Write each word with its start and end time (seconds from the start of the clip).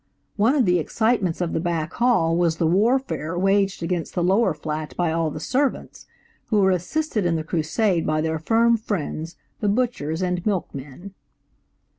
One 0.35 0.55
of 0.55 0.65
the 0.65 0.79
excitements 0.79 1.41
of 1.41 1.53
the 1.53 1.59
back 1.59 1.93
hall 1.93 2.35
was 2.35 2.57
the 2.57 2.65
warfare 2.65 3.37
waged 3.37 3.83
against 3.83 4.15
the 4.15 4.23
lower 4.23 4.55
flat 4.55 4.97
by 4.97 5.11
all 5.13 5.29
the 5.29 5.39
servants, 5.39 6.07
who 6.47 6.59
were 6.59 6.71
assisted 6.71 7.23
in 7.23 7.35
the 7.35 7.43
crusade 7.43 8.03
by 8.03 8.21
their 8.21 8.39
firm 8.39 8.77
friends, 8.77 9.35
the 9.59 9.69
butchers 9.69 10.23
and 10.23 10.43
milkmen. 10.43 11.13